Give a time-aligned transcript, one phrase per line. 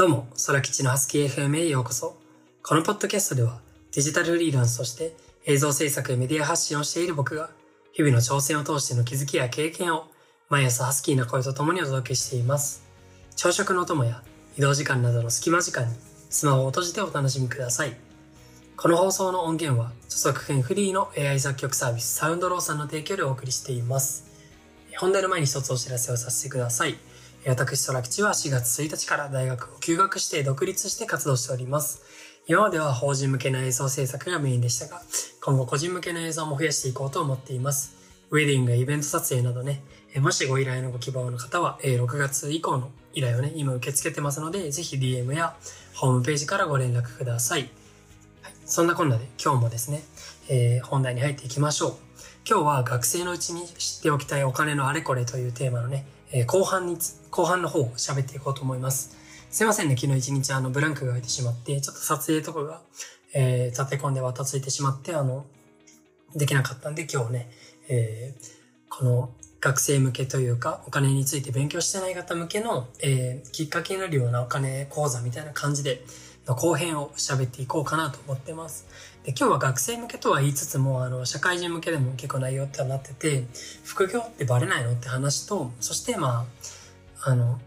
[0.00, 2.16] どうも、空吉のハスキー FM へようこそ。
[2.62, 3.60] このポッドキャストでは、
[3.94, 7.50] デジタルフリーランスとして映像制作やメディア発信をしている僕が、
[7.92, 10.06] 日々の挑戦を通しての気づきや経験を、
[10.48, 12.82] 毎朝ハスキーな声と共にお届けしています。
[13.36, 14.22] 朝食のお供や
[14.56, 15.94] 移動時間などの隙間時間に、
[16.30, 17.94] スマホを閉じてお楽しみください。
[18.78, 24.24] この放送の音源は、著作権フリーの AI 作曲サービスサウンドローさんの提供でお送りしています。
[24.96, 26.96] 本題の前に一つお知らせをさせてください。
[27.46, 32.02] 私、空吉は4月1日から大学を休学して独立して活動しております。
[32.46, 35.00] 今までは法人向けの映像制作がメインでしたが、
[35.42, 37.96] 今後個人向けの映像も増やしていこうと思っています。
[38.30, 39.82] ウェディングやイベント撮影などね、
[40.16, 45.56] もしご依頼のご希望の方は、6月以降の依頼をね、今受け付けてますので、ぜひ DM や
[45.94, 47.70] ホームページからご連絡ください。
[48.42, 50.02] はい、そんなこんなで今日もですね、
[50.50, 51.94] えー、本題に入っていきましょう。
[52.46, 56.96] 今日は学生のうちに知っておきたいお金のあれこれというテーマのね、えー、後半に、
[57.30, 59.16] 後半の方を喋っていこうと思います。
[59.50, 62.80] すいませんね、昨日一日あのブランクが空いてしまって、ちょっと撮影とかが、
[63.34, 65.46] えー、立て込んで渡ついてしまって、あの、
[66.36, 67.50] できなかったんで今日ね、
[67.88, 68.44] えー、
[68.88, 76.04] この学生向けというか、お金について勉強してない方向けの、えー、きっかけになるようなお金講座みたいな感じで、
[76.46, 78.86] の後編を喋っていこうかなと思ってます。
[79.24, 83.44] で今日は学生向けとは言いつつも、あの、社会人向けでも結構内容ってなってて、
[83.84, 86.46] 副業ってバレないのって話と、そしてま
[87.24, 87.60] あ、あの、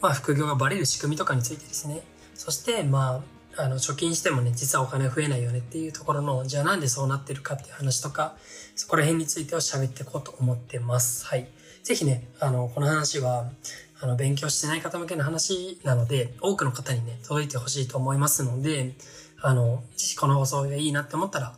[0.00, 2.02] まあ副業がバレる仕組みとかについてですね。
[2.34, 3.22] そして、ま
[3.56, 8.36] あ、あの、貯金してもね、実はお金増えないよねっていうところの、じゃあなんでそうなってるかっていう話とか、
[8.76, 11.26] そこら辺についてを喋っていこうと思ってます。
[11.26, 11.48] はい。
[11.82, 13.50] ぜひね、あの、この話は、
[14.00, 18.94] あの、勉強してない方向けの話なので、多くの方にね、届いてほしいと思いますので、
[19.42, 21.54] あの、ぜひこの放送がいいなって思ったら、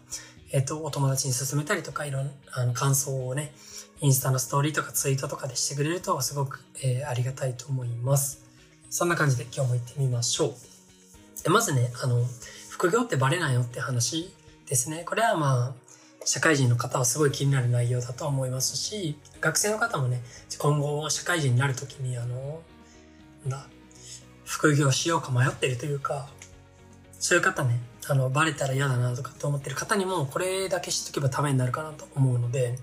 [0.50, 3.52] えっ、と、お友達に勧めたりとか、いろんな、あの、感想をね、
[4.00, 8.44] インスタのストーリーとかツイートとかでしてくれると、すごく、えー、ありがたいと思います。
[8.90, 10.54] そんな感じで今日も行ってみましょう。
[11.44, 12.24] でまずね、あの、
[12.70, 14.30] 副業ってバレないよって話
[14.68, 15.04] ですね。
[15.06, 15.81] これはまあ、
[16.24, 20.22] 社会人の方はすごい気になる内容だと思いますし、学生の方もね、
[20.58, 22.62] 今後社会人になるときに、あの、
[23.44, 23.66] なんだ、
[24.44, 26.28] 副業しようか迷ってるというか、
[27.18, 32.78] そういう方ね、あの、バレたら嫌だなとかって思ってる方にも、これだけ知っとけばためになるかなと思うので、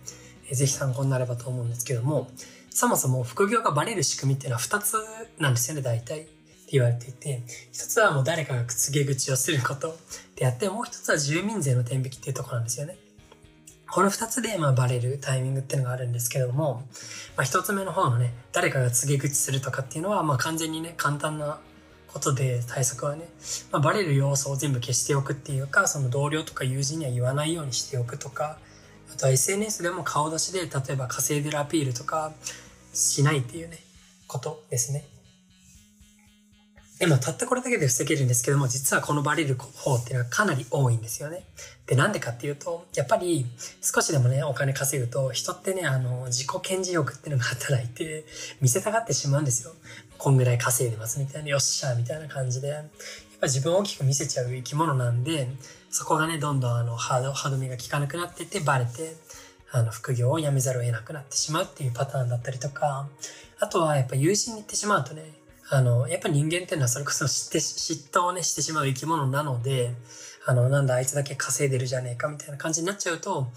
[0.50, 2.30] えぜひ参考になればと思うんですけども、
[2.70, 4.96] そもそも副業がバレる仕組みっていうのは2つ
[5.38, 6.22] なんですよね、大体。
[6.22, 6.26] っ
[6.72, 9.98] て言われていて、一つはもう誰かが告げ口をすること
[10.36, 12.96] であって、もう一つは住民税の天引きっていうところなんですよね。
[13.92, 16.84] この二つで、まあ、バレるタイミングっていうのがあるんですけども、
[17.36, 21.60] まあ、一つ目の方のね、誰かが告げ口するとかっていうのは、まあ、完全にね、簡単な
[22.08, 23.28] ことで対策はね、
[23.72, 28.60] まあ、バレる要素を全部消しておくっていうか、その同僚とか友人には言わないようにしておくとか、
[29.12, 32.32] あとは SNS でも顔出しで、例えば稼いでるアピールとか
[32.94, 33.80] しないっていうね、
[34.28, 35.06] ことですね。
[37.00, 41.46] で、まあ、たったこれだけで防げるんですけども、実はこのバレる方っていうのはかなり多いんですよね。
[41.88, 43.46] で、なんでかっていうと、やっぱり
[43.82, 48.26] 少しでもね、お金稼ぐと、人ってね、あの、自己顕示欲っていうのが働いて、
[48.60, 49.74] 見せたがってしまうんですよ。
[50.18, 52.68] こんぐらい稼いでますみたいな、よっしゃ、みたいな感じで。
[52.68, 52.86] やっ
[53.40, 55.48] ぱ自分を大きく見せちゃう生き物なんで、
[55.90, 59.16] そこがね、どんどんあの、歯止めが効かなくなってってバレて、
[59.72, 63.08] あの、副業をやめざるを得なくなってしまうっていうパターンだったりとか、
[63.62, 65.39] あとはやっぱ友人に行ってしまうとね、
[65.72, 69.94] あの、やっぱり人間っていうのはそれこそ知って、嫉妬をね、してしまう生き物なので、
[70.46, 73.52] あの、なんだあいつだけ稼いでるじゃねえかみたいな感じになっちゃうと、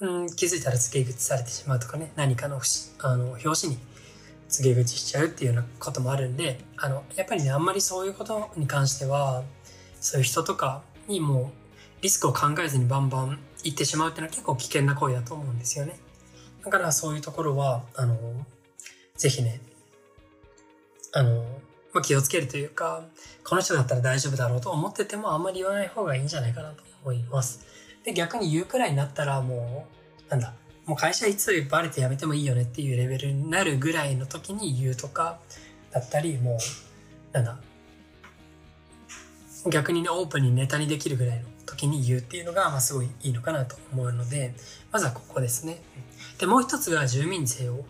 [0.00, 2.60] うん、気づいたら付け口されてしまうとかね、何かの
[2.98, 3.78] あの表紙に
[4.48, 9.42] 告げ口しちゃうっていうようなこともあるんで、あの、やっぱりね、あんまりそういうことに関しては、
[10.00, 11.50] そういう人とかにも
[12.02, 15.98] リスクを考えずにバンバン行ってしまうっていうのは結構危険な行為だと思うんですよね。
[16.64, 18.16] だからそういうところは、あの、
[19.16, 19.60] ぜひね、
[21.16, 21.46] あの、
[21.94, 23.04] まあ、気をつけるというか、
[23.42, 27.64] この人だったら大丈夫だろうと思っててもあんまり言わない方がいいんじゃないかなと思います。
[28.04, 29.88] で、逆に言うくらいになったらも
[30.28, 30.52] う、なんだ、
[30.84, 35.38] もう会社いつバレて辞めてもいいよねっていうレベルになるぐらいの時に言うとか、
[35.90, 36.58] だったり、もう、
[37.32, 37.58] なんだ、
[39.70, 44.54] 逆にね、オープンにネタにできるぐらいの時に言うっていうのが、まあ、すごいいいのかなと思うので、
[44.92, 45.80] まずはここですね。
[46.38, 47.86] で、もう一つが住民税を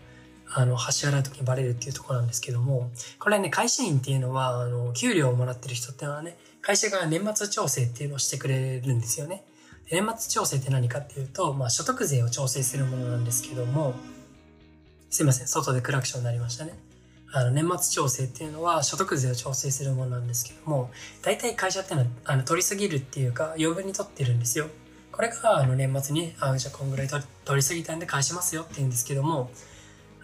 [0.53, 2.89] あの、橋払う時にバレるっていうところなんですけども、
[3.19, 9.43] これね、会社員っていうのは、あの、給料をもらってる人っていうのはね、会社が年末調整っていうのをしてくれるんですよね。
[9.91, 13.93] 年末調整って何かっていうと、まあ、所得税を調整するものなんですけども、
[15.09, 16.77] すいません、外でクラクションになりましたね。
[17.31, 20.91] あの、年末調整っていうのは所得税を調整するものなんですけども、
[21.21, 24.67] 大体会社っていうのは、あの、取りすぎるっていうか、余分に取ってるんですよ。
[25.11, 27.23] これが、あの、年末に、あ、じゃあこんぐらい取
[27.55, 29.51] りすぎたんで返しますよって言うんですけども、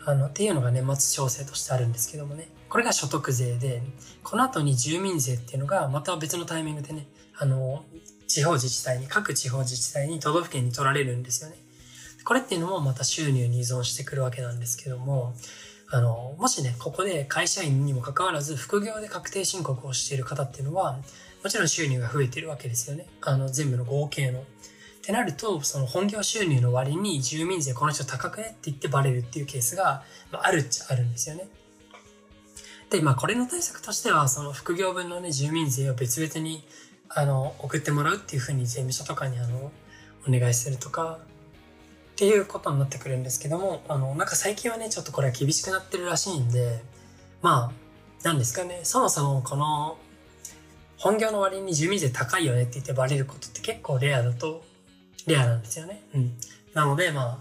[0.05, 2.50] あの、っていうのが年末調整としてあるんですけどもね。
[2.69, 3.81] これが所得税で、
[4.23, 7.07] この後に住民税っていうのがまた別のタイミングでね、
[7.38, 7.85] あの、
[8.27, 11.57] 地方自治体に、各地方自治体に都道府県に取られるんですよね。
[12.25, 15.33] これっていうのもまた収入に依存してくるわけなんですけども、
[15.89, 20.97] あの、もしね、ここで会社員にもかかわらず副業で確定申告をしている方っていうのは、
[21.44, 23.05] もちろん収入が増えてるわけですよね。
[23.21, 24.44] あの、全部の合計の。
[25.03, 30.01] ってなると、その本業収入の割に住民税この人高くねって言ってバレるっていうケースが、
[30.31, 31.50] まあ、るっちゃあるんですよね。
[32.89, 36.63] で、まあこれの対策としては、その副業分のね、住民税を別々に、
[37.09, 39.73] あの、送ってもらうっていうふうに税務署とかにあの、
[40.25, 41.19] お願いするとか、
[42.13, 46.81] っていうことになってくるんですけども、あの、なんか最近はね、ちょっとこれは厳しくなってるらしいんで、
[47.41, 49.97] まあ、なんですかね、そもそもこの、
[50.95, 54.63] 本業の割に住民税高いよねって言ってバレることって結構レアだと
[55.27, 56.01] レアなんですよね。
[56.15, 56.33] うん。
[56.73, 57.37] なので、まあ、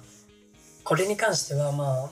[0.84, 2.10] これに関しては、まあ、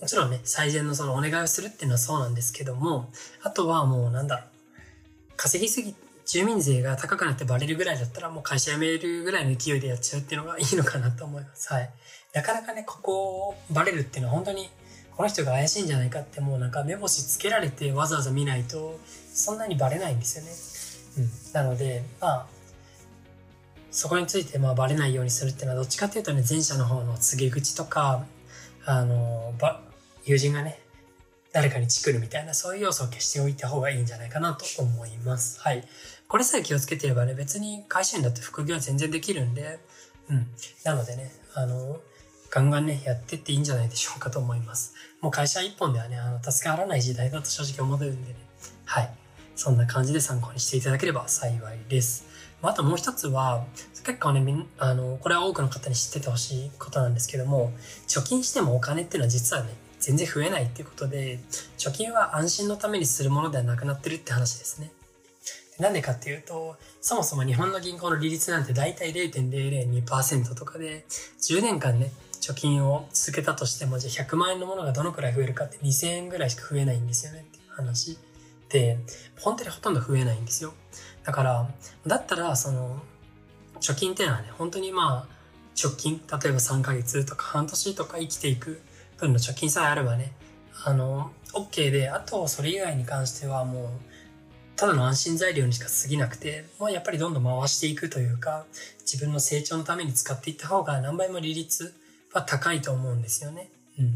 [0.00, 3.10] もちろんね、最善のそのお願いをするっていうのはそうなんですけども、
[3.42, 4.46] あとはもうなんだろう、
[5.36, 5.94] 稼ぎすぎ、
[6.24, 11.72] 住民税が高くなってバレるぐらいだったらもう会社辞めるぐらいの勢いでやっちゃうっていうのがいいのかなと思います。
[11.72, 11.90] はい。
[12.34, 14.68] なかなかね、ここをバレるっていうのは本当に
[15.16, 19.00] この人が怪しいんじゃないかってもうなんか目星つけられてわざわざ見ないと
[19.32, 21.26] そんなにバレないんですよね。
[21.26, 21.52] うん。
[21.52, 22.46] なので、まあ、
[23.90, 28.24] そこについてまあバレないようにするっていうのはどっちかっていうとね前者の方の告げ口とか
[28.84, 29.80] あのば
[30.24, 30.80] 友人がね
[31.52, 35.60] 誰かにチクるみたいなそういう要素を消しておいた方がいいんじゃないかなと思います。
[35.60, 35.82] はい。
[36.28, 39.78] これさえ気をつけてればね別に会社員だって副業は全然できるんで
[40.28, 40.46] うん
[40.84, 42.00] なのでねあの
[42.50, 44.94] ガンガンねやってっていいんじゃないでしょうかと思います。
[45.20, 48.36] もう会社一本ではねあの助からない時代だと正直思ってるんでね
[48.84, 49.10] はい
[49.56, 52.27] そんな感じで参考にしていただければ幸いです。
[52.62, 53.64] あともう一つは、
[54.04, 57.72] 結構ね、あの、これは多くの方に知っててほしいことなんですけども、
[58.08, 61.38] 貯金してもお金っていうのは実はね、全然増えないっていうことで、
[61.76, 64.90] 貯金は安心のためにするものではなくなってるって話ですね。
[65.78, 71.04] なんでかっていうと、そもそも日本の銀行の利率なんて大体0.002%とかで、
[71.40, 72.10] 10年間ね、
[72.40, 78.18] 貯金を続けたとしても、じゃあ100万円のものがどのくらい増えるかって2000円ぐらいしか増えないんですよねっていう話
[78.68, 78.98] で、
[79.38, 80.74] 本当にほとんど増えないんですよ。
[81.28, 81.68] だから、
[82.06, 83.02] だったら、その、
[83.80, 85.34] 貯金っていうのはね、本当にまあ、
[85.78, 88.80] 直近、例えば3ヶ月とか半年とか生きていく
[89.18, 90.32] 分の貯金さえあればね、
[90.86, 93.88] あの、OK で、あとそれ以外に関してはもう、
[94.74, 98.64] ただの安心材料にしか過ぎなくて、もうやっぱりどんどん回していくというか、
[99.00, 101.92] 自分の成長のために使っていった方が何倍も利率
[102.32, 103.68] は高いと思うんですよね。
[103.98, 104.14] うん。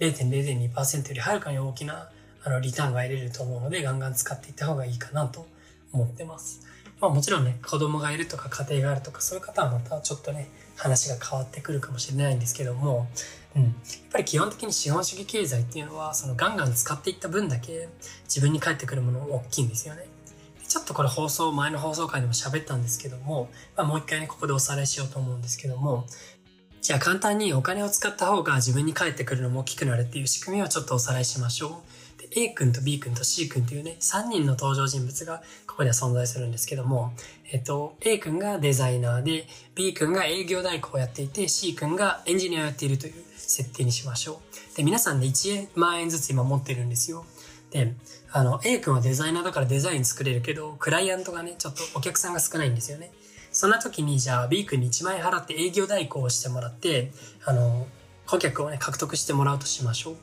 [0.00, 2.08] 0.002%よりはるかに大きな
[2.44, 5.46] あのリターンが得れると思うので、ガンガン使っていった方がいいかなと
[5.96, 6.60] 思ってます。
[7.00, 13.08] まあもちろんね、子供がいるとか家庭があるとかそういう方はまたちょっとね、話が変わってくるかもしれないんですけども、
[13.54, 13.62] うん。
[13.62, 13.72] やっ
[14.12, 17.88] ぱり基本的に資本主義経済っていうのは、そのガンガン使っていった分だけ
[18.24, 20.06] 自分に返ってくるもの大きいんですよね。
[20.68, 26.06] ちょっとこれ放送、前の放送回でも喋ったんですけども、まあもう一回ね、ここでおさらいしようと思うんですけども、
[26.82, 31.82] じゃあ簡単にお金を使った方が自分に返ってくるのも大きくなるっていう仕組みをちょっとおさらいしましょ
[32.15, 32.15] う。
[32.34, 37.12] A 君と B 君と C 君というね、3人の登場人物がここでは存在するんですけども、
[37.52, 44.40] えっと、A 君がデザイナーで、B 君が営業代行をやっていて、C 君がエンジニアをやっているという設定にしましょ
[44.74, 44.76] う。
[44.76, 47.24] で、皆さんで1万円ずつ今持ってるんですよ。
[47.70, 47.94] で、
[48.32, 53.12] あの、A 君はデザイナーだからデザイン作れるけど、クライアントがね、ちょっとお客さんが少ないんですよね。
[53.52, 57.12] そんな時に、じゃあ B 君に1万円払って営業代行をしてもらって、
[57.44, 57.86] あの、
[58.26, 60.16] 顧客をね、獲得してもらうとしましょう。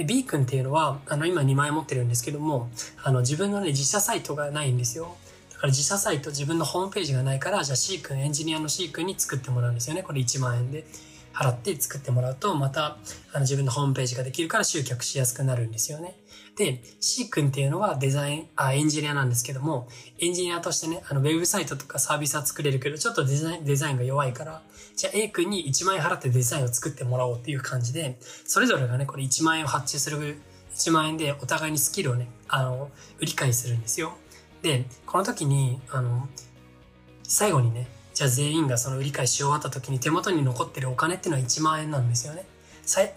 [0.00, 2.70] で、B 君っていうのは、あの、今2万円持ってるんですけども、
[3.02, 5.14] あの、自分のね、自社サイトがないんですよ。
[5.52, 10.02] だから自社サイト、自分のホームページがないから、じゃあ C 君、エンジニアの C 君に作ってもらうんですよね。
[10.02, 10.86] これ1万円で。
[11.34, 12.96] 払って作ってもらうと、また、
[13.32, 16.16] あの、自分のホームページができるから集客しやすくなるんですよね。
[16.56, 19.88] で、C 君っていうのはデザイン、あ、エンジニアなんですけども、
[20.18, 24.62] エンジニアとしてね、あの、ウェブサイトとかサービスは作れるけど、ちょっとデザイン、デザインが弱いから、
[24.96, 30.18] じゃあ A 君に1万円払ってデザインを作ってもらおうっていう感じで、それぞれがね、これ1万円を発注する
[30.74, 34.12] 1万円でお互いにスキルをね、あの、売り買いするんですよ。
[34.62, 36.28] で、この時に、あの、
[37.22, 42.44] 最後にね、じゃあ全員がその売り買いし終わった時に手元に残ってるお金っていうのは1万円なんですよね。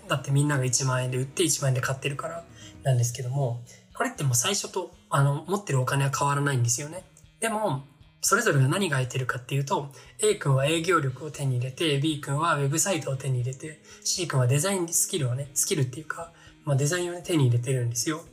[0.07, 2.43] だってみんなが1万円で売って1万円で買ってるから
[2.83, 3.63] なんですけども、
[3.93, 7.03] これってもう最初と、あの、持ってるお金は変わらないんですよね。
[7.39, 7.83] でも、
[8.21, 16.31] それぞれが何が空いてるかっていうと、A 君は営業力を手に入れて、B 君はウェブサイトを手に入れて、C 君はデザインスキルをね、スキルっていうか、
[16.63, 18.23] まあ、デザインを、ね、手に入れてるんですよ。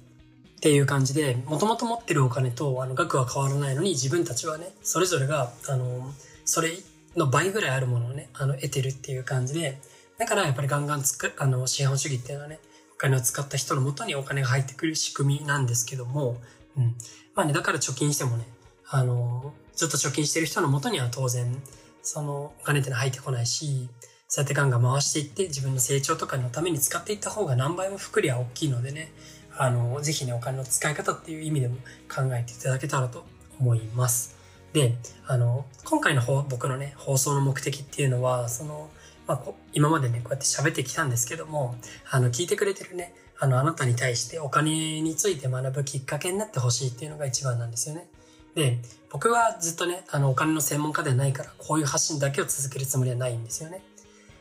[0.56, 6.12] っていう感じで、もともと持ってるお金とあの額は変わらないのに自分たちはね、それぞれが、あの、
[6.44, 6.70] それ
[7.16, 9.80] の倍ぐらいあるものをね、あの、得てるっていう感じで、
[10.18, 12.60] だからやっぱりガンガンつく、あの、資本主義っていうのはね、
[13.00, 16.36] 金を使った人のもとにお金が入ってくる仕組みなんですけども、
[16.76, 16.94] うん。
[17.34, 18.44] まあね、だから貯金してもね、
[18.88, 21.62] あの、ずっと貯金してる人のもとには当然、
[22.02, 23.88] そのお金ってのは入ってこないし、
[24.28, 29.12] そうやってガンガン回していって自分の成長とかのために使っていった方が何倍も福利は大きいのでね、
[29.56, 31.76] あの、ぜひね、お金の使い方っていう意味でも
[32.08, 33.24] 考えていただけたらと
[33.58, 34.36] 思います。
[34.72, 34.94] で、
[35.26, 38.90] あの、今回の僕のね、放送の目的っていうのは、その、
[39.30, 41.76] まあ、今までね、こうやって喋ってきたんですけども、
[42.10, 48.08] あの、聞いてくれてるね、あの、あなたに対してお金について学ぶきっかけになってほしいっていうのが一番なんですよね。
[48.56, 53.84] で、僕はずっとね、あの、お金の専門家ではないから、こういう発信だけを続けるつもりはないんですよね。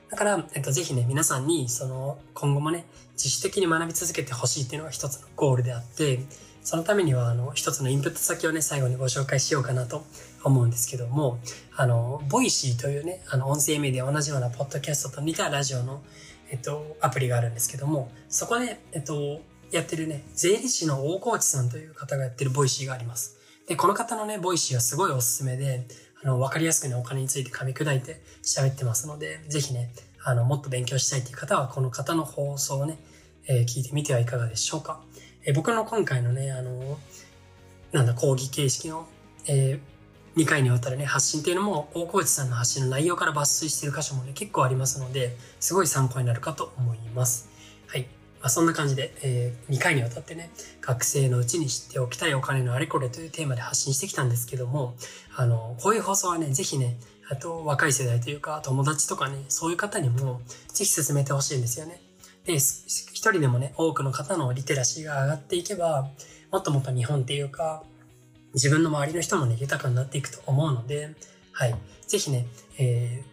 [0.09, 6.21] だから、えっと、ぜひね、皆さんに、その、今後もね、自主的に学び続けてほしいっていうのが一つのゴールであって、
[6.63, 10.03] そのためには、あの、一つのインプット先をね、最後にご紹介しようかなと
[10.43, 11.39] 思うんですけども、
[11.75, 16.01] あの、ボイシーというね、あの、音声メディア同じようなポッドキャストと似たラジオの、
[16.51, 19.41] えっと、アプリがあるんですけども、そこで、えっと、
[19.71, 23.37] やってるね、税理士の大河内さんという方がやってるボイシーがあります。
[23.67, 25.85] で、この方のね、ボイシーはすごいおすすめで、
[26.23, 29.91] あの、わかりやすくね、お金について噛み砕いて喋ってますので、ぜひね、
[30.23, 32.97] あの、もっと勉強したいという方は、この方の放送をね、
[33.47, 35.01] えー、聞いてみてはいかがでしょうか。
[35.45, 36.97] えー、僕の今回のね、あの、
[37.91, 39.07] なんだ、講義形式の、
[39.47, 39.98] えー、
[40.39, 47.49] 2回にわたるね、発信っていうのも、大河内さんの発信の内容から抜粋してる箇所もね、結構ありますので、すごい参考になるかと思います。
[47.87, 48.03] はい。
[48.39, 54.95] まあ、そんな感じで、えー、2回にわたってね、学生のうちに知っておきたいお金のあれこれというテーマで発信してきたんですけども、
[55.35, 56.95] あの、こういう放送はね、ぜひね、
[57.29, 62.01] あと若い世代というか友達とかね、そういう方にもぜひ進めてほしいんですよね。
[62.45, 66.09] で、一人でもね、多くの方のリテラシーが上がっていけば、
[66.49, 67.83] もっともっと日本っていうか、
[68.53, 71.15] 自分の周りの人もね、豊かになっていくと思うので、
[71.51, 71.75] はい。
[72.07, 73.23] ぜひね、え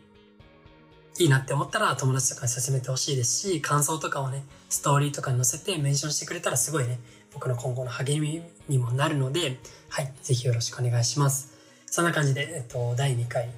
[1.15, 6.99] ー、いいなって思ったら友達とかに進めてほしいですし、感想とかをね、ストーリーとかに載せてメンションしてくれたらすごいね、
[7.33, 9.59] 僕の今後の励みにもなるので、
[9.89, 10.13] はい。
[10.23, 11.55] ぜひよろしくお願いします。
[11.87, 13.51] そんな感じで、えっと、第2回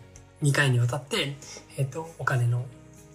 [0.42, 1.36] 2回にわたって、
[1.76, 2.64] えっ、と、お金の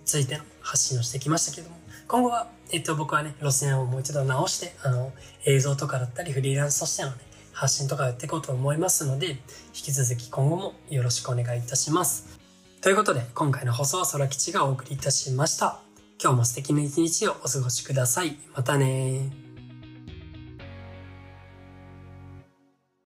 [0.05, 5.13] ついての発信をしてきましたけども、今後は、えっ、と、僕はね、路線をもう一度直して、あの、
[5.45, 7.17] 映像とかだったり、フリーランスとしてのね、
[7.53, 9.37] 発信とかやっていこうと思いますので、引
[9.73, 12.39] き続き今後もよろしくお願いいたします。
[12.81, 15.79] ということで、今回の放送は空吉がお送りいたしました。
[16.21, 18.37] 今日も素敵な一日をお過ごしください。
[18.55, 19.42] またね